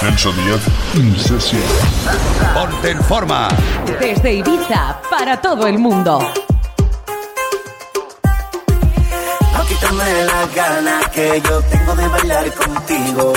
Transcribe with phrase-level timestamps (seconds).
[0.00, 0.60] Celso Díaz
[0.94, 1.60] In Session.
[2.54, 3.48] Ponte en forma.
[4.00, 6.18] Desde Ibiza para todo el mundo.
[9.52, 13.34] No quítame las ganas que yo tengo de bailar contigo.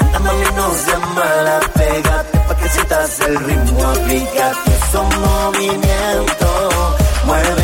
[0.00, 3.84] Anda mami, no seas mala, pégate pa' que sientas el ritmo.
[3.86, 6.74] Aplícate esos movimientos.
[7.24, 7.63] Mueve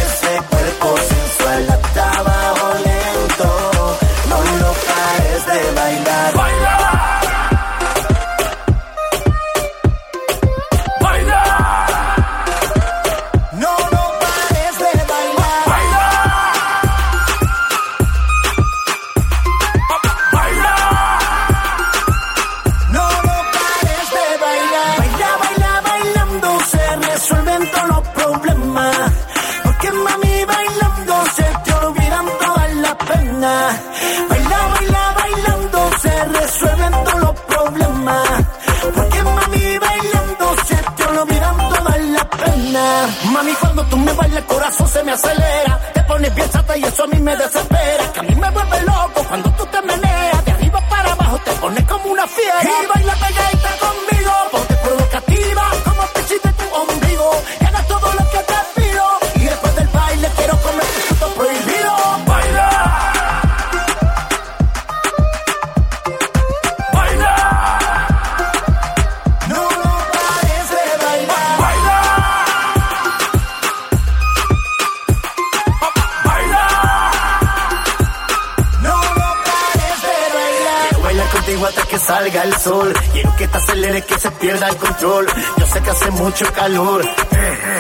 [81.51, 82.93] contigo hasta que salga el sol.
[83.13, 85.27] Quiero que te aceleres, que se pierda el control.
[85.59, 87.05] Yo sé que hace mucho calor,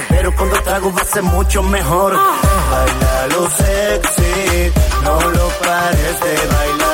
[0.08, 2.14] pero cuando trago va a ser mucho mejor.
[2.70, 4.72] Baila lo sexy,
[5.04, 6.89] no lo pares de bailar.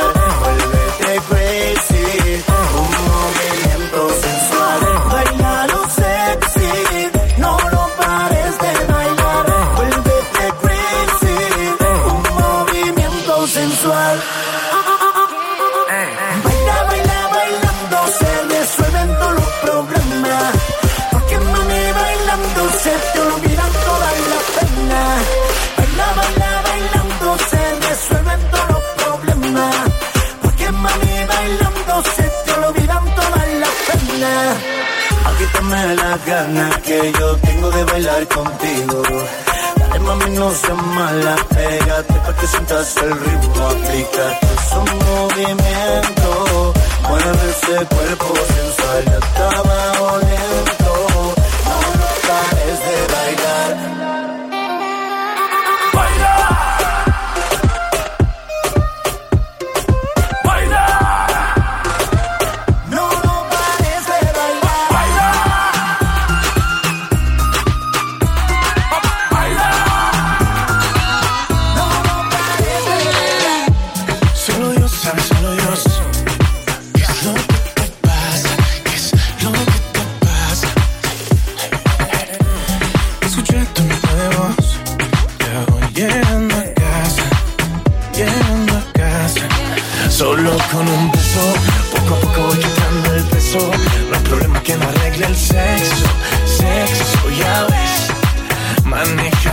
[36.26, 39.02] ganas que yo tengo de bailar contigo.
[39.78, 43.66] Dale mami, no seas mala, pégate para que sientas el ritmo.
[43.68, 46.74] Aplica tus movimientos,
[47.08, 51.34] mueve ese cuerpo sensual hasta abajo lento.
[51.66, 53.95] No, no pares de bailar.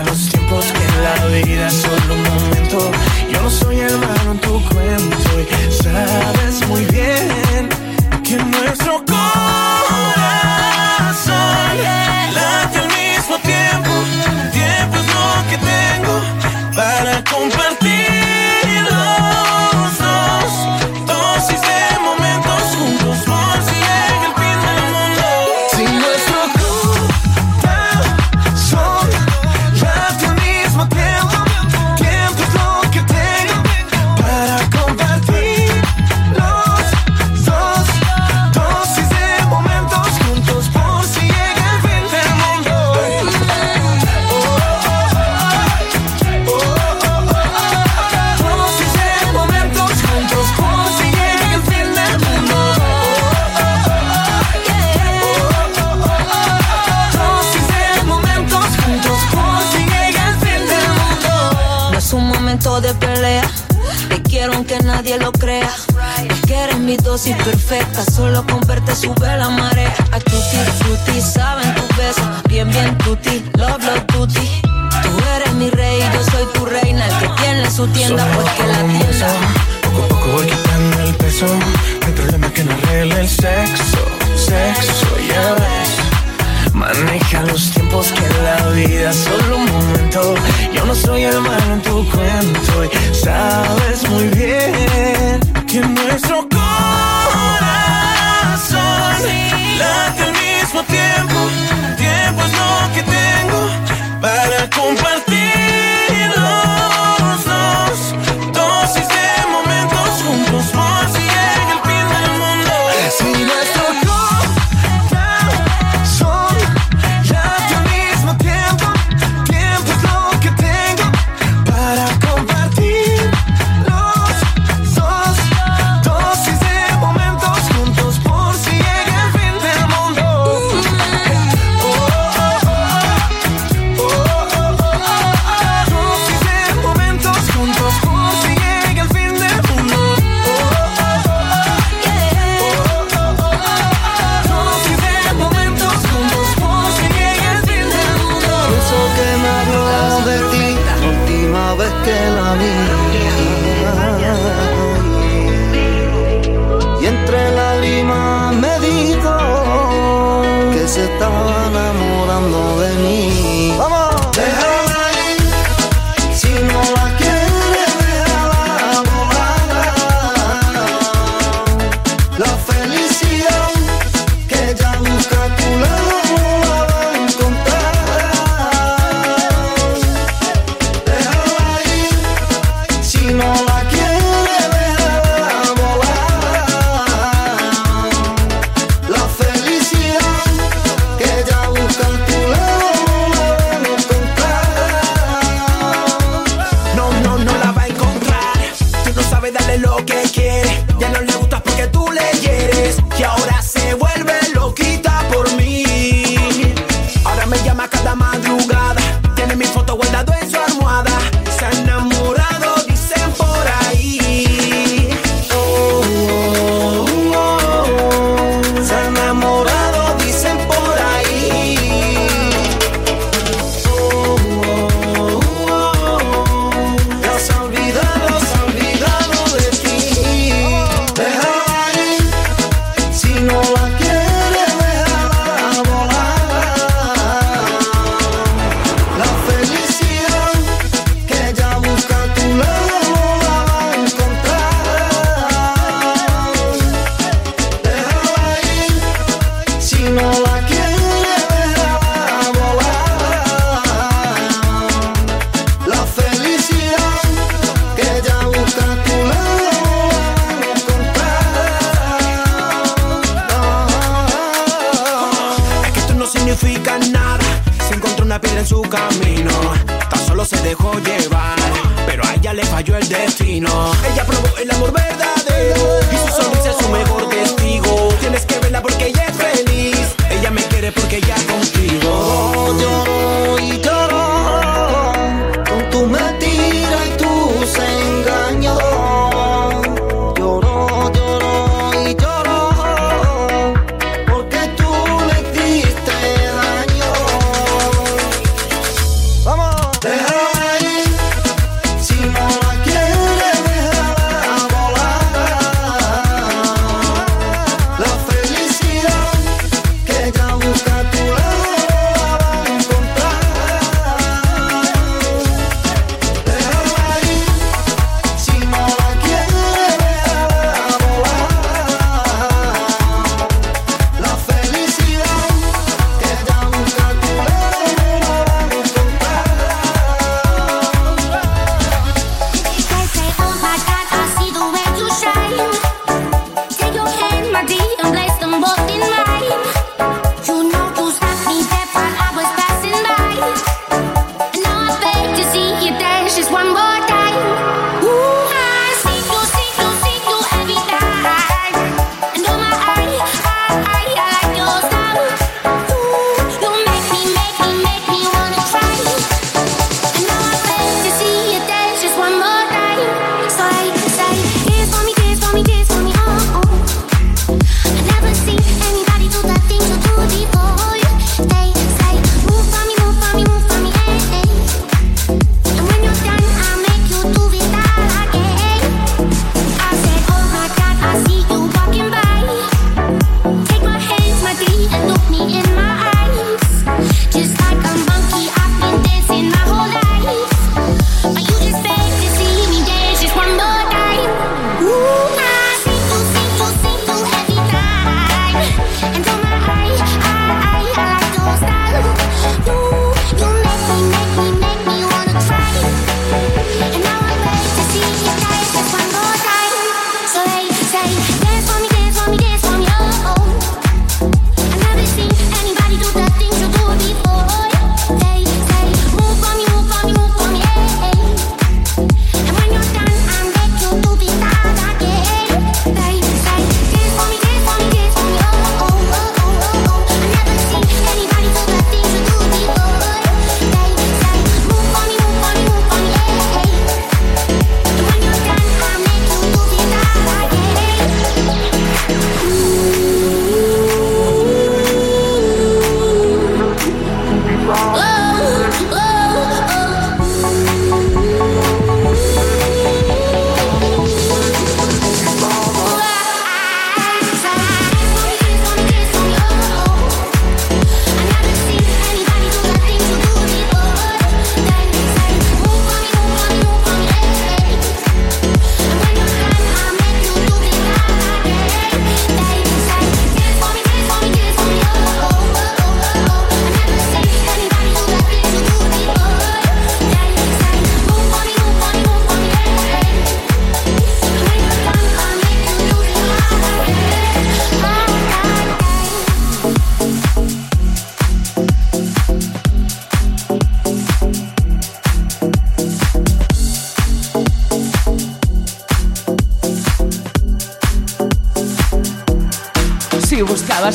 [0.06, 2.23] los tiempos que la vida solo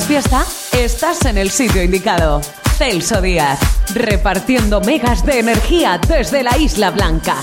[0.07, 2.41] fiesta, estás en el sitio indicado.
[2.77, 3.59] Celso Díaz,
[3.95, 7.37] repartiendo megas de energía desde la Isla Blanca.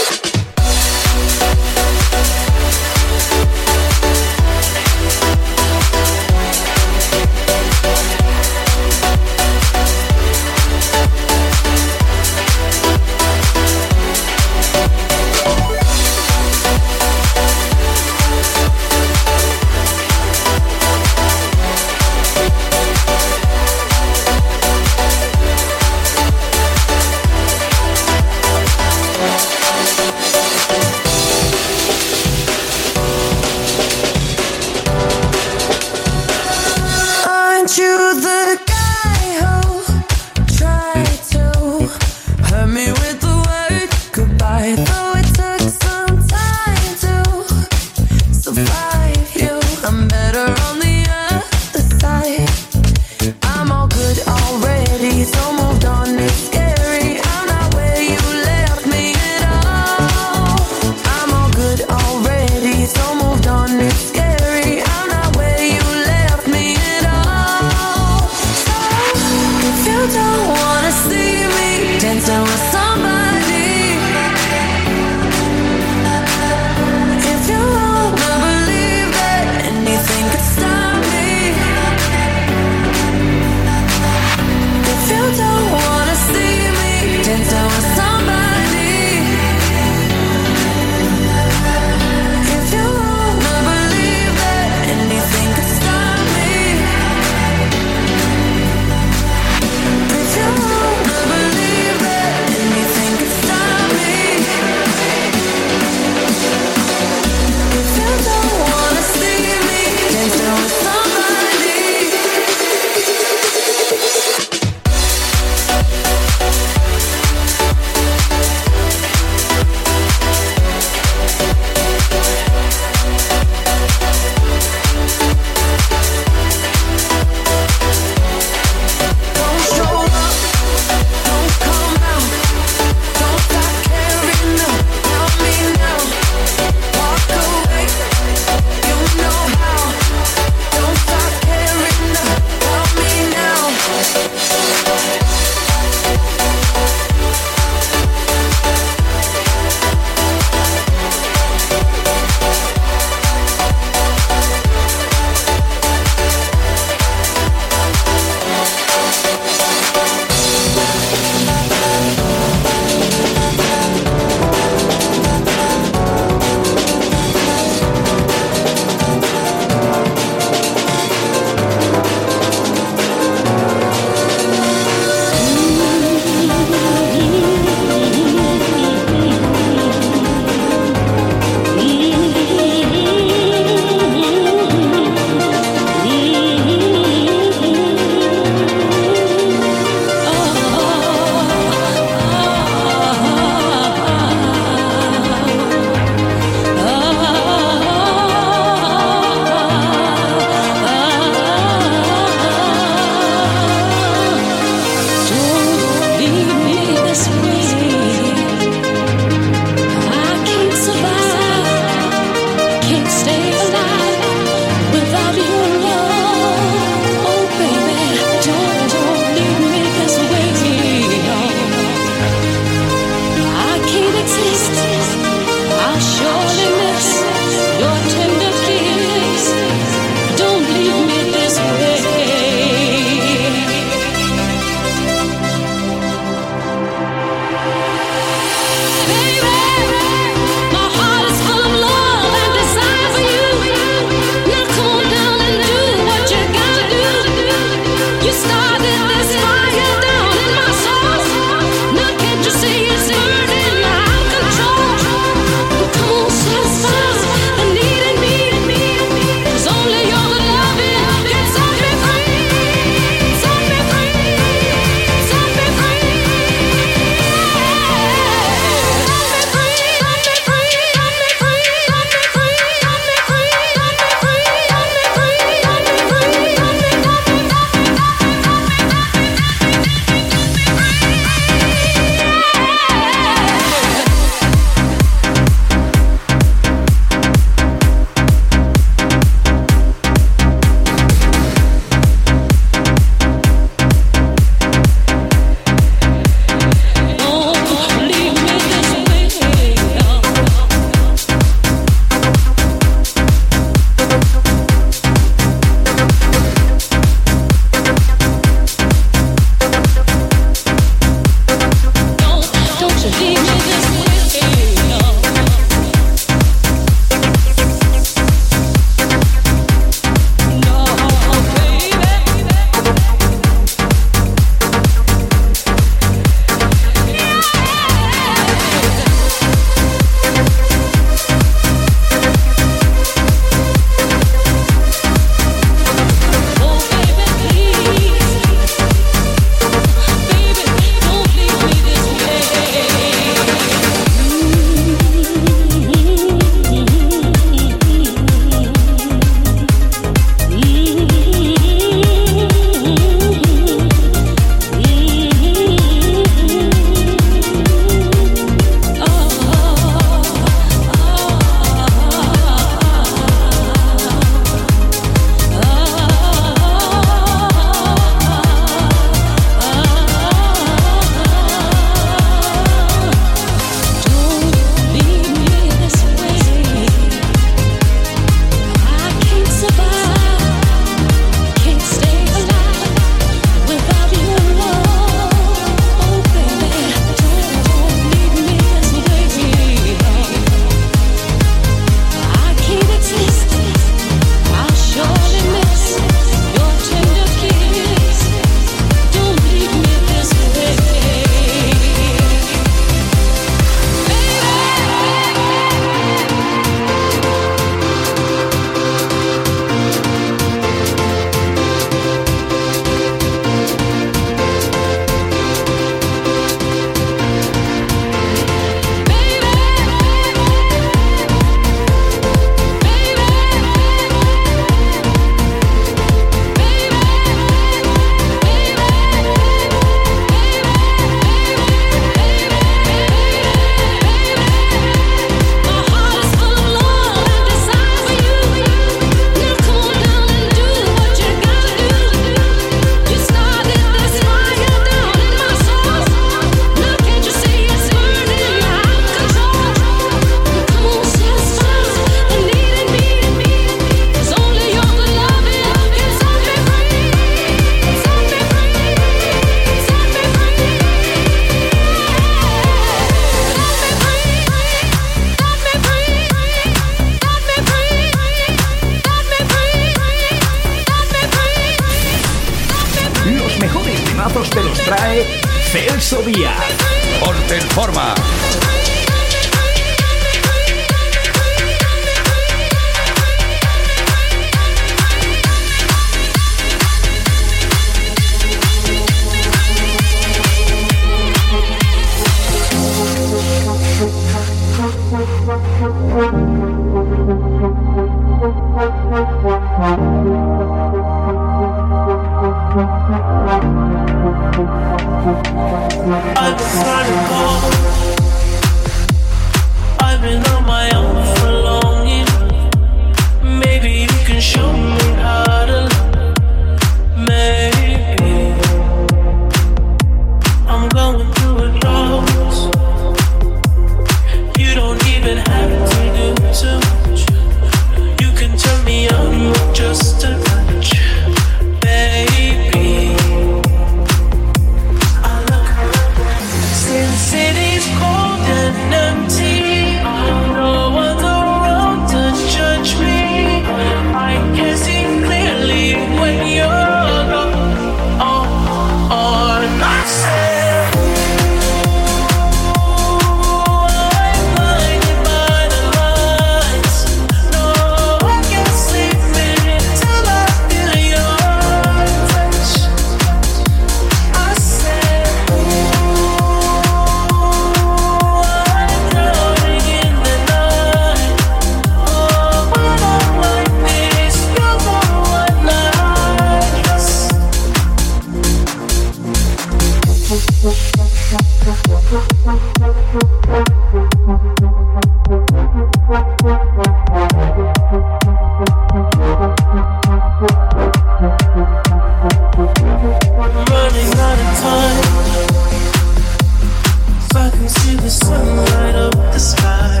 [597.68, 600.00] see the sunlight up the sky.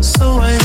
[0.00, 0.63] So I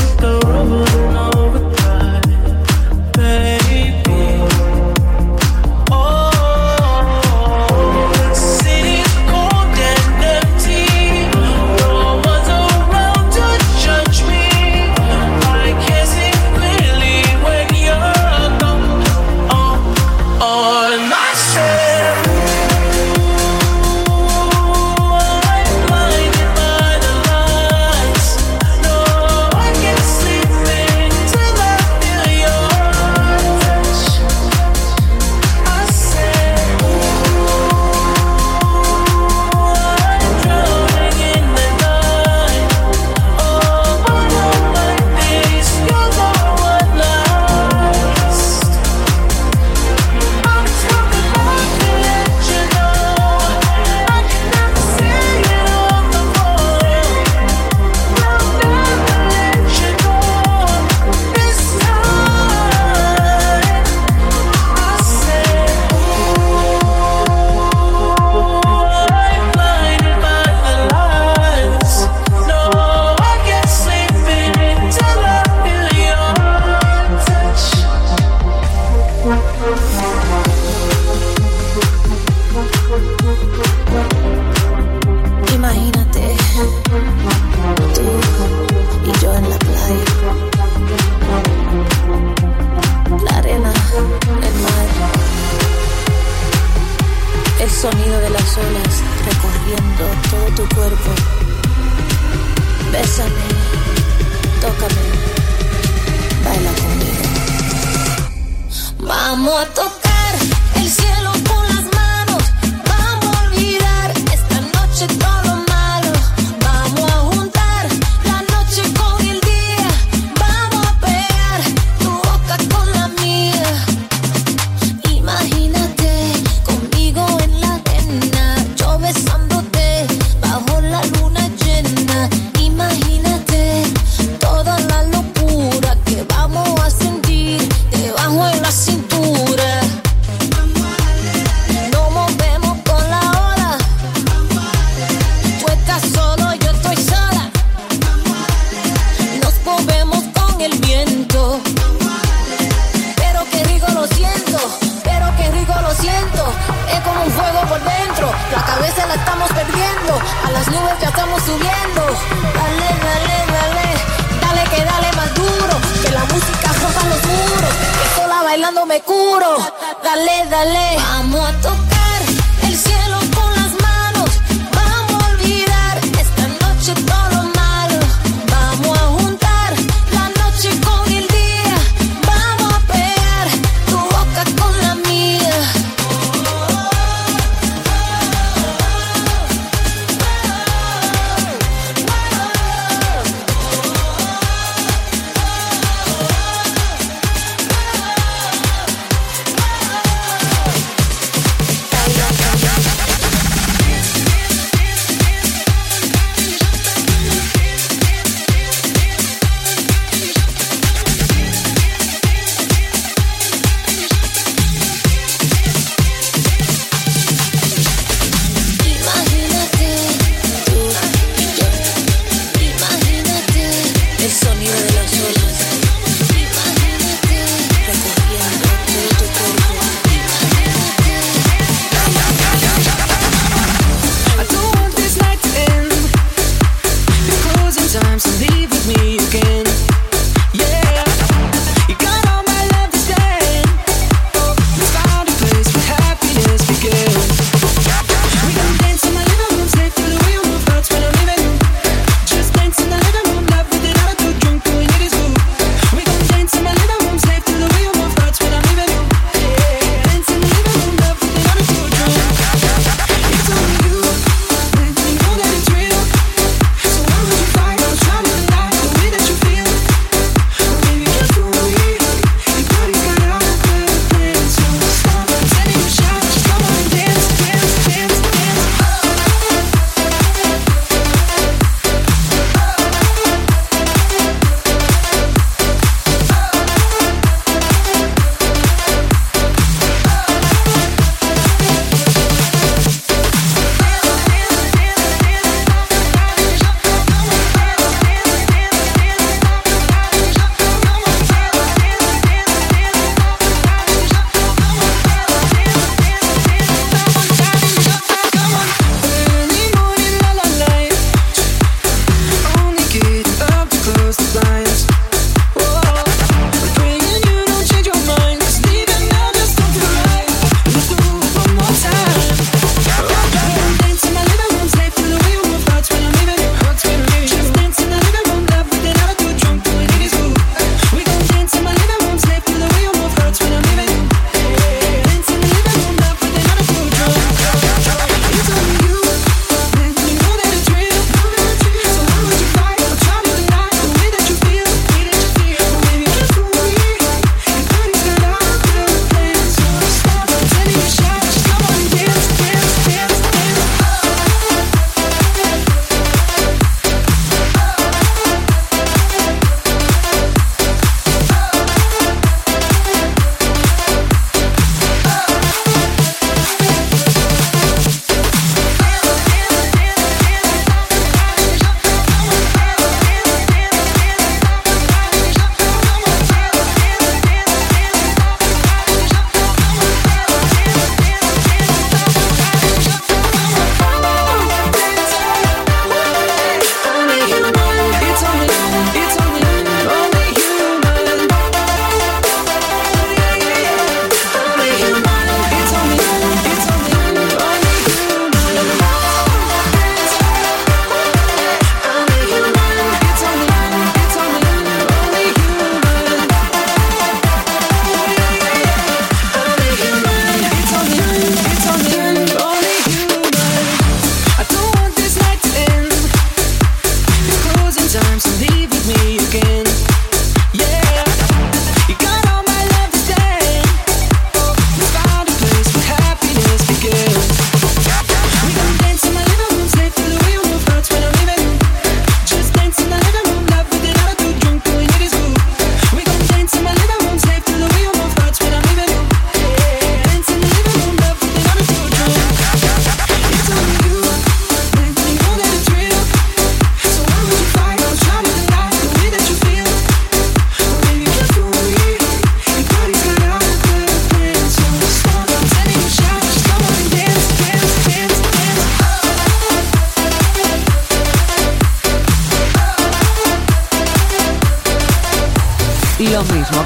[109.40, 109.99] amor total.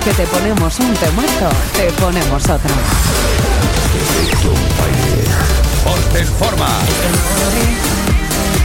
[0.04, 2.74] Que te ponemos un temazo, te ponemos otro.
[5.82, 6.68] Ponte en forma.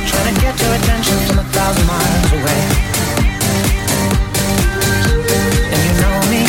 [0.05, 2.61] Trying to get your attention from a thousand miles away.
[5.71, 6.43] And you know me,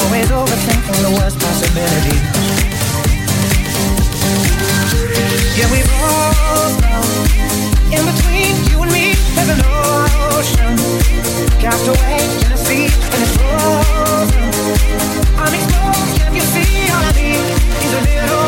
[0.00, 2.22] always overthinking the worst possibilities.
[5.54, 6.32] Yeah, we know.
[7.92, 9.60] In between you and me, there's an
[10.32, 11.35] ocean.
[18.06, 18.45] Little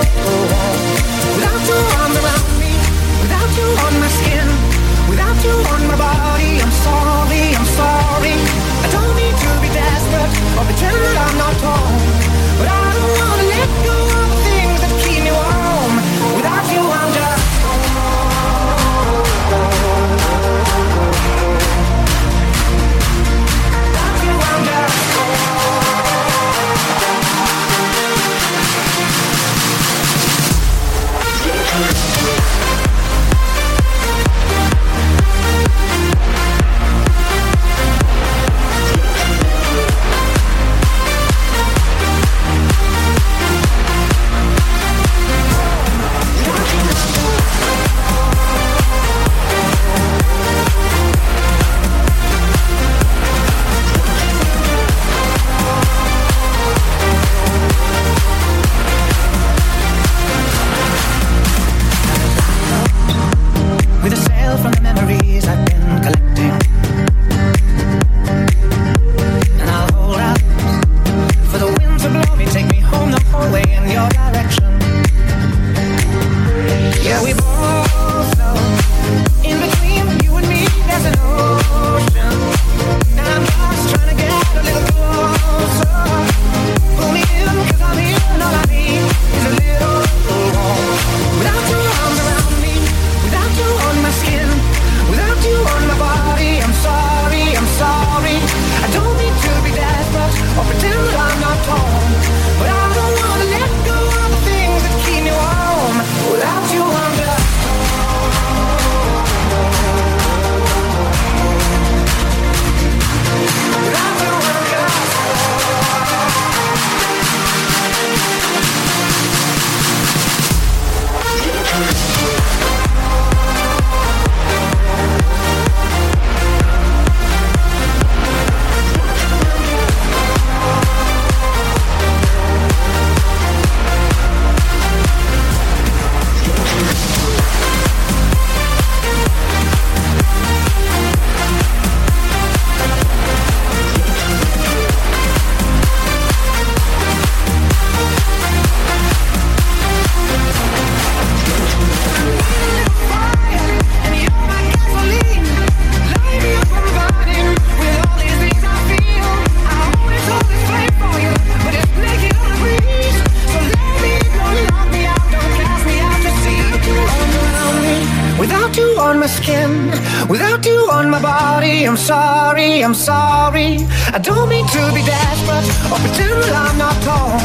[168.98, 169.90] on my skin,
[170.28, 173.86] without you on my body, I'm sorry, I'm sorry.
[174.12, 177.38] I don't mean to be desperate or pretend that I'm not torn,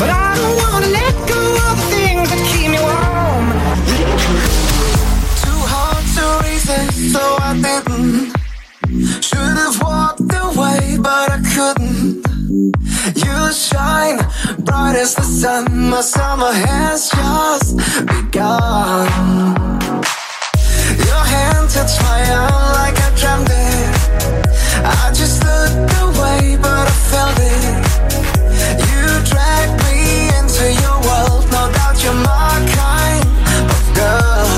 [0.00, 3.46] but I don't wanna let go of the things that keep me warm.
[5.44, 8.34] Too hard to resist, so I didn't.
[9.22, 12.26] Should've walked away, but I couldn't.
[13.14, 14.18] You shine
[14.64, 15.90] bright as the sun.
[15.90, 17.76] My summer has just
[18.06, 19.48] begun.
[21.78, 22.18] My
[22.74, 23.88] like I dreamt it.
[24.84, 27.78] I just looked away, but I felt it.
[28.88, 31.44] You dragged me into your world.
[31.52, 33.24] No doubt you're my kind
[33.70, 34.48] of girl.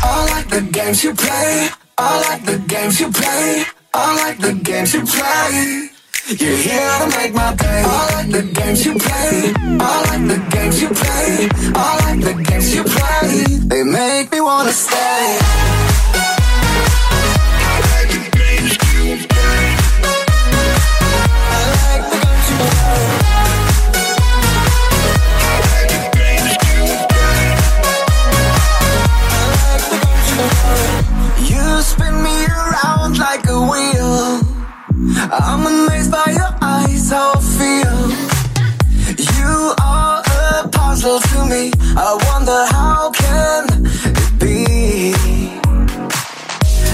[0.00, 1.70] I like the games you play.
[1.98, 3.64] I like the games you play.
[3.92, 5.91] I like the games you play.
[6.28, 7.82] You're here to make my day.
[7.84, 9.52] I like the games you play.
[9.58, 11.48] I like the games you play.
[11.74, 13.44] I like the games you play.
[13.66, 15.38] They make me wanna stay.
[31.50, 34.52] You spin me around like a wheel.
[35.32, 35.91] I'm your
[37.12, 38.10] all feel.
[39.36, 41.70] You are a puzzle to me.
[41.96, 43.66] I wonder how can
[44.20, 45.12] it be?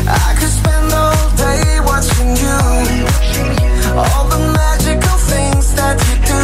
[0.09, 2.59] I could spend all day watching you.
[3.95, 6.43] All the magical things that you do.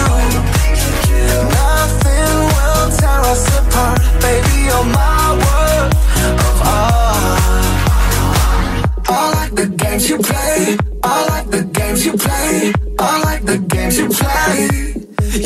[1.58, 4.56] Nothing will tear us apart, baby.
[4.68, 5.90] You're my world
[6.46, 7.40] of art.
[9.08, 10.76] I like the games you play.
[11.02, 12.72] I like the games you play.
[12.98, 14.68] I like the games you play.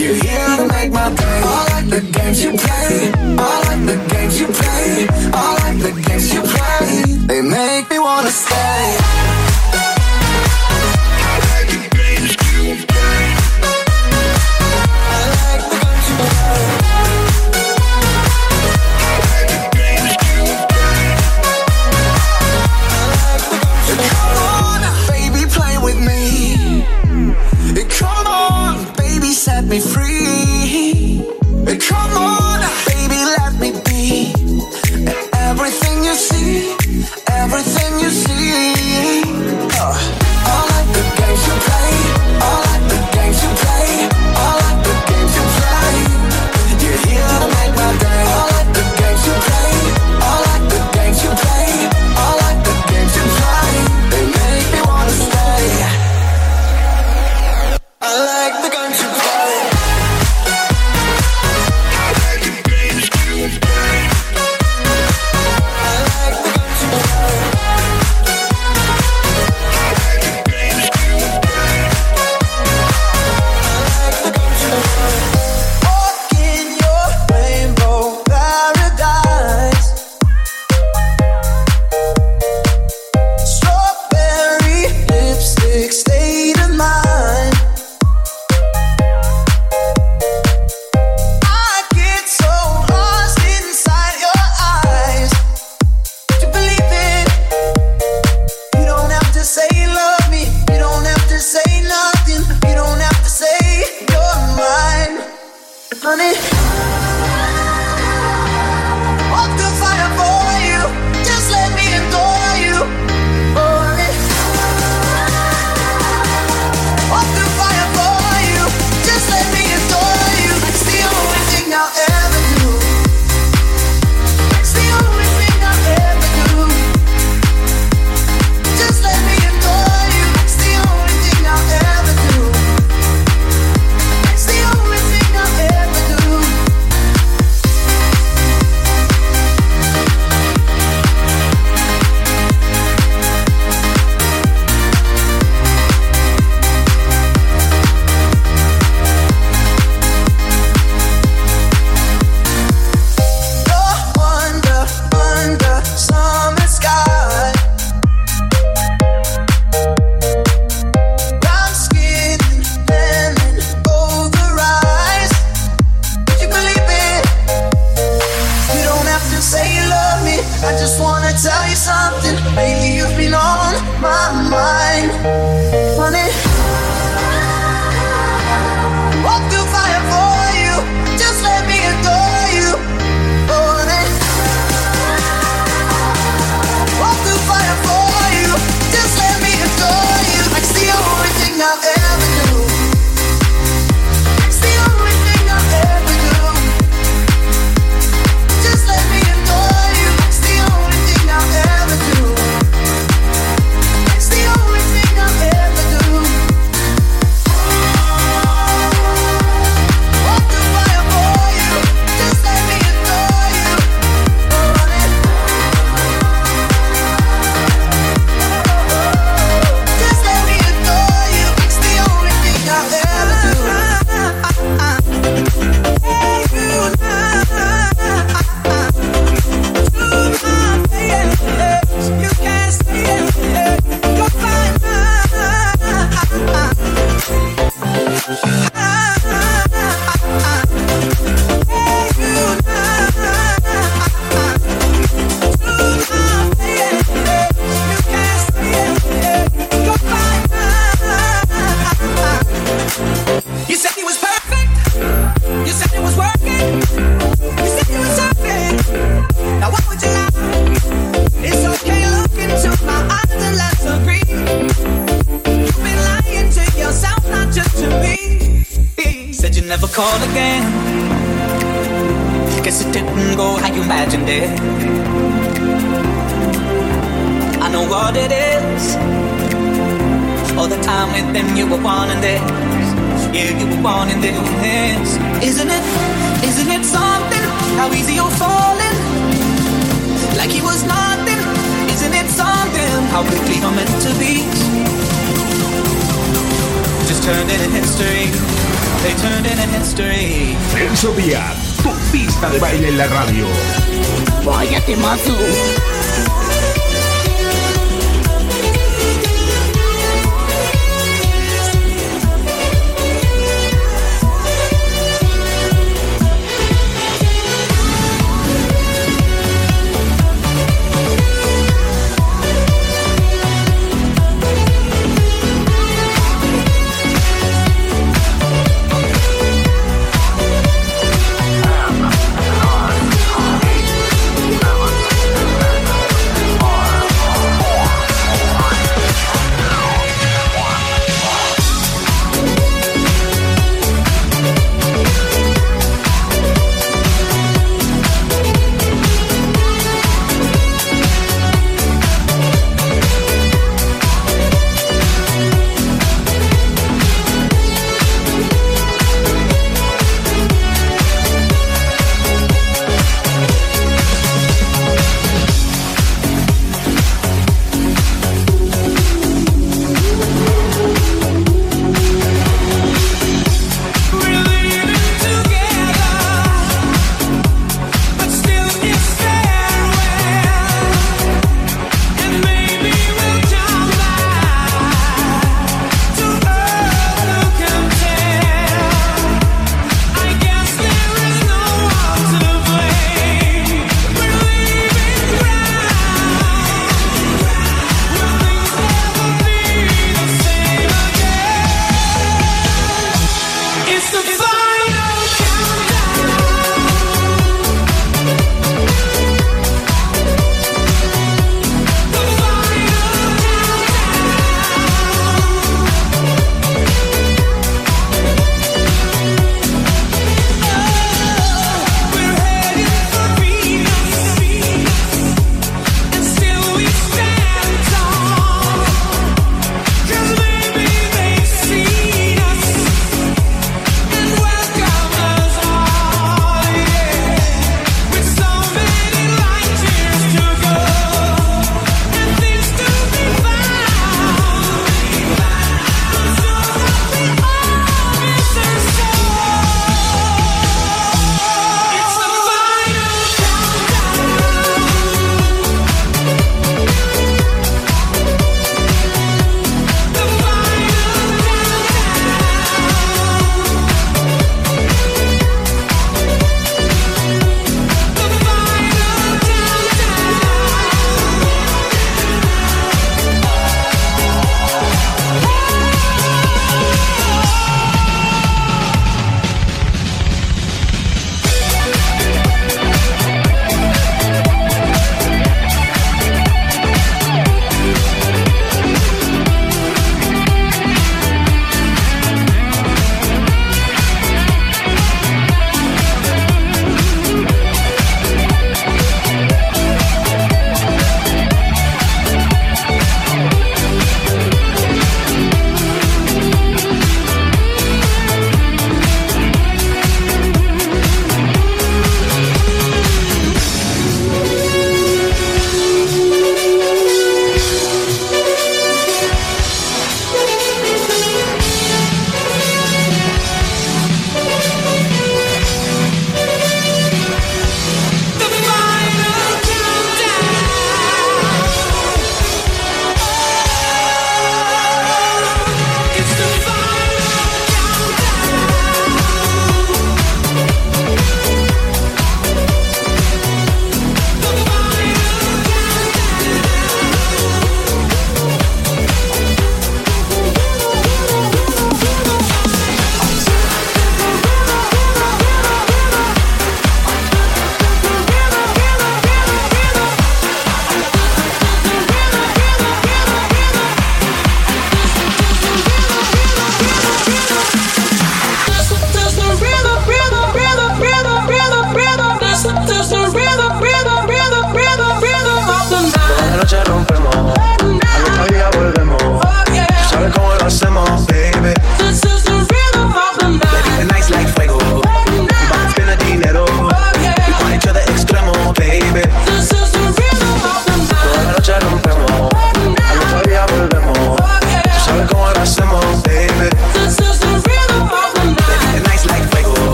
[0.00, 1.40] You're here to make my day.
[1.42, 3.12] I like the games you play.
[3.36, 5.06] I like the games you play.
[5.32, 7.02] I like the games you play.
[7.26, 8.97] They make me wanna stay.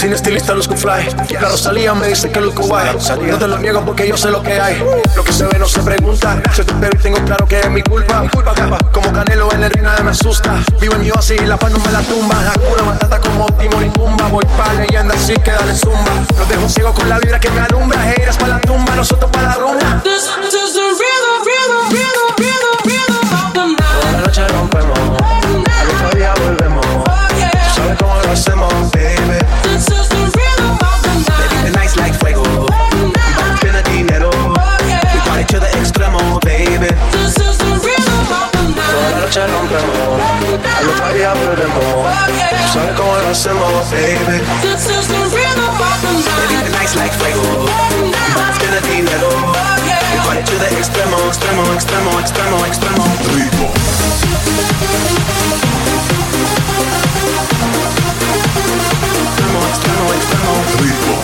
[0.00, 1.14] Sin estilista luzco fly.
[1.28, 2.96] La Rosalía me dice que luzco guay.
[3.28, 4.82] No te lo niego porque yo sé lo que hay.
[5.14, 6.40] Lo que se ve no se pregunta.
[6.54, 8.22] Se te veo y tengo claro que es mi culpa.
[8.22, 8.54] Mi culpa,
[8.92, 10.54] Como Canelo en el ring me asusta.
[10.80, 12.34] Vivo en yo así y la paz no me la tumba.
[12.42, 14.26] La cura matata como Timor y Pumba.
[14.28, 16.12] Voy pa' leyenda así que dale zumba.
[16.38, 18.10] Los dejo ciego con la vibra que me alumbra.
[18.10, 20.00] Heiras pa' la tumba, nosotros pa' la rumba.
[20.02, 22.69] This, is the rhythm, rhythm, rhythm, rhythm
[41.30, 42.10] More, for them all.
[42.26, 44.42] Keeps on going on some more, baby.
[44.66, 46.64] This is the rhythm of the night.
[46.64, 47.70] the nights like fuego.
[48.34, 49.30] Más que dinero.
[49.30, 53.04] We fight to the extremo, extremo, extremo, extremo, extremo.
[53.30, 53.70] Rico.
[59.22, 60.52] Extremo, extremo, extremo.
[60.74, 61.14] extremo.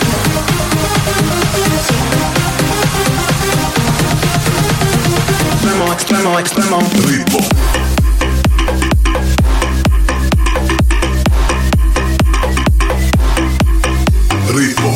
[5.51, 6.79] Extremo, extremo, extremo.
[6.79, 7.86] extremo.
[14.57, 14.96] ritmo.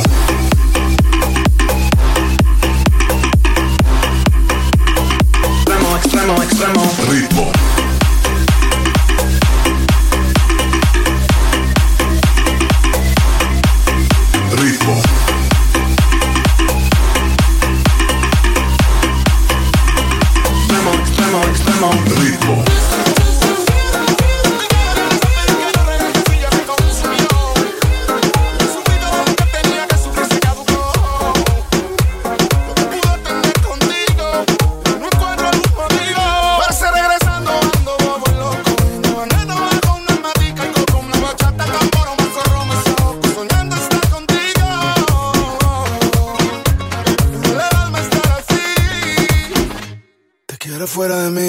[51.01, 51.40] fuera de mí.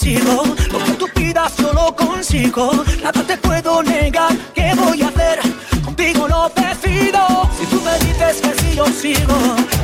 [0.00, 0.42] sigo,
[0.72, 2.72] lo que tú pidas yo lo consigo.
[3.02, 5.38] Nada te puedo negar, ¿qué voy a hacer?
[5.84, 7.22] Contigo lo decido.
[7.58, 9.36] Si tú me dices que sí, yo sigo,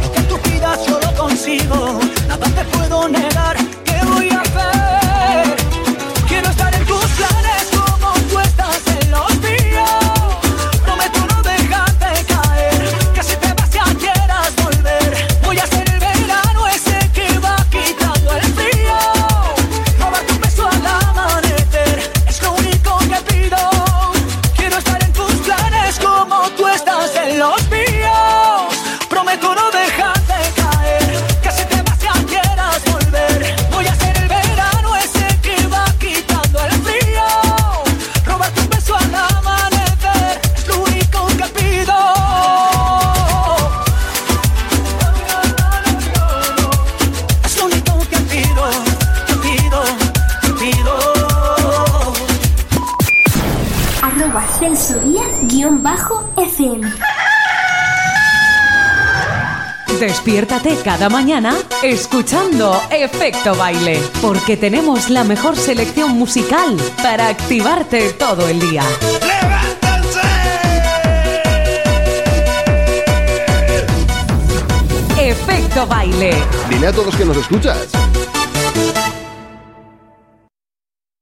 [0.03, 2.01] lo que tú pidas yo lo consigo.
[2.29, 3.76] Nada te puedo negar.
[60.27, 61.55] Despiértate cada mañana
[61.85, 68.83] escuchando Efecto Baile, porque tenemos la mejor selección musical para activarte todo el día.
[69.23, 70.21] ¡Levántense!
[75.17, 76.35] Efecto Baile.
[76.71, 77.87] Dile a todos que nos escuchas.